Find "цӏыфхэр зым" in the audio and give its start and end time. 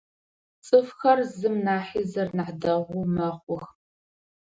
0.65-1.55